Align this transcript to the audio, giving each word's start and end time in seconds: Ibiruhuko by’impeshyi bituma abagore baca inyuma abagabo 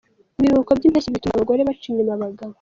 Ibiruhuko 0.39 0.71
by’impeshyi 0.77 1.13
bituma 1.15 1.33
abagore 1.35 1.61
baca 1.67 1.85
inyuma 1.89 2.11
abagabo 2.15 2.49